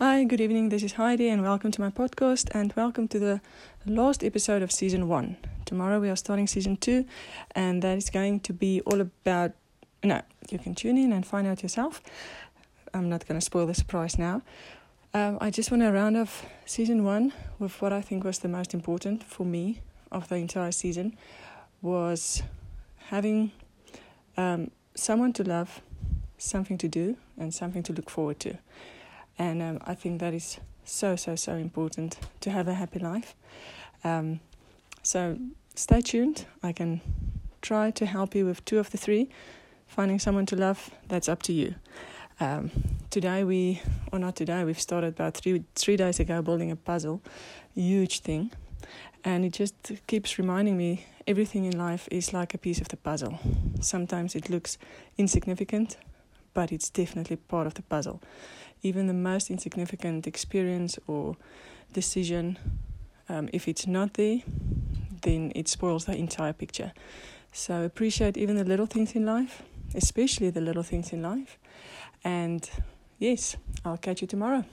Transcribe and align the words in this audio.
Hi, 0.00 0.22
good 0.22 0.40
evening. 0.40 0.68
This 0.68 0.84
is 0.84 0.92
Heidi, 0.92 1.28
and 1.28 1.42
welcome 1.42 1.72
to 1.72 1.80
my 1.80 1.90
podcast, 1.90 2.54
and 2.54 2.72
welcome 2.76 3.08
to 3.08 3.18
the 3.18 3.40
last 3.84 4.22
episode 4.22 4.62
of 4.62 4.70
season 4.70 5.08
one. 5.08 5.36
Tomorrow 5.64 5.98
we 5.98 6.08
are 6.08 6.14
starting 6.14 6.46
season 6.46 6.76
two, 6.76 7.04
and 7.56 7.82
that 7.82 7.98
is 7.98 8.08
going 8.08 8.38
to 8.46 8.52
be 8.52 8.80
all 8.82 9.00
about. 9.00 9.54
No, 10.04 10.22
you 10.50 10.60
can 10.60 10.76
tune 10.76 10.98
in 10.98 11.12
and 11.12 11.26
find 11.26 11.48
out 11.48 11.64
yourself. 11.64 12.00
I'm 12.94 13.08
not 13.08 13.26
going 13.26 13.40
to 13.40 13.44
spoil 13.44 13.66
the 13.66 13.74
surprise 13.74 14.20
now. 14.20 14.42
Um, 15.14 15.36
I 15.40 15.50
just 15.50 15.72
want 15.72 15.82
to 15.82 15.90
round 15.90 16.16
off 16.16 16.46
season 16.64 17.02
one 17.02 17.32
with 17.58 17.82
what 17.82 17.92
I 17.92 18.00
think 18.00 18.22
was 18.22 18.38
the 18.38 18.46
most 18.46 18.74
important 18.74 19.24
for 19.24 19.44
me 19.44 19.80
of 20.12 20.28
the 20.28 20.36
entire 20.36 20.70
season 20.70 21.16
was 21.82 22.44
having 23.08 23.50
um, 24.36 24.70
someone 24.94 25.32
to 25.32 25.42
love, 25.42 25.82
something 26.38 26.78
to 26.78 26.86
do, 26.86 27.16
and 27.36 27.52
something 27.52 27.82
to 27.82 27.92
look 27.92 28.10
forward 28.10 28.38
to. 28.38 28.58
And 29.38 29.62
um, 29.62 29.78
I 29.86 29.94
think 29.94 30.20
that 30.20 30.34
is 30.34 30.58
so, 30.84 31.16
so, 31.16 31.36
so 31.36 31.54
important 31.54 32.18
to 32.40 32.50
have 32.50 32.68
a 32.68 32.74
happy 32.74 32.98
life. 32.98 33.34
Um, 34.04 34.40
so 35.02 35.38
stay 35.74 36.00
tuned. 36.00 36.46
I 36.62 36.72
can 36.72 37.00
try 37.62 37.90
to 37.92 38.06
help 38.06 38.34
you 38.34 38.46
with 38.46 38.64
two 38.64 38.78
of 38.78 38.90
the 38.90 38.98
three. 38.98 39.28
Finding 39.86 40.18
someone 40.18 40.46
to 40.46 40.56
love, 40.56 40.90
that's 41.08 41.28
up 41.28 41.42
to 41.44 41.52
you. 41.52 41.74
Um, 42.40 42.70
today 43.10 43.42
we, 43.42 43.80
or 44.12 44.18
not 44.18 44.36
today, 44.36 44.64
we've 44.64 44.80
started 44.80 45.14
about 45.14 45.34
three 45.34 45.64
three 45.74 45.96
days 45.96 46.20
ago 46.20 46.42
building 46.42 46.70
a 46.70 46.76
puzzle, 46.76 47.20
huge 47.74 48.20
thing, 48.20 48.52
and 49.24 49.44
it 49.44 49.52
just 49.52 49.74
keeps 50.06 50.38
reminding 50.38 50.76
me 50.76 51.06
everything 51.26 51.64
in 51.64 51.76
life 51.76 52.06
is 52.10 52.32
like 52.32 52.54
a 52.54 52.58
piece 52.58 52.80
of 52.80 52.88
the 52.88 52.96
puzzle. 52.96 53.38
Sometimes 53.80 54.34
it 54.34 54.50
looks 54.50 54.78
insignificant, 55.16 55.96
but 56.58 56.72
it's 56.72 56.90
definitely 56.90 57.36
part 57.36 57.66
of 57.68 57.74
the 57.74 57.82
puzzle 57.82 58.20
even 58.82 59.06
the 59.06 59.14
most 59.14 59.50
insignificant 59.50 60.26
experience 60.26 60.98
or 61.06 61.36
decision, 61.92 62.58
um, 63.28 63.48
if 63.52 63.66
it's 63.68 63.86
not 63.86 64.14
there, 64.14 64.40
then 65.22 65.52
it 65.54 65.68
spoils 65.68 66.04
the 66.04 66.16
entire 66.16 66.52
picture. 66.52 66.92
So 67.52 67.82
appreciate 67.82 68.36
even 68.36 68.56
the 68.56 68.64
little 68.64 68.86
things 68.86 69.14
in 69.14 69.26
life, 69.26 69.62
especially 69.94 70.50
the 70.50 70.60
little 70.60 70.82
things 70.82 71.12
in 71.12 71.22
life. 71.22 71.58
And 72.22 72.68
yes, 73.18 73.56
I'll 73.84 73.96
catch 73.96 74.20
you 74.20 74.28
tomorrow. 74.28 74.64